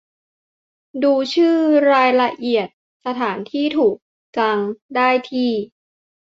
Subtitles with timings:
[1.03, 1.55] ดูชื่อ
[1.91, 2.67] รายละเอียด
[3.05, 3.95] สถานที่ถูก
[4.37, 4.57] จัง
[4.95, 5.51] ได้ที่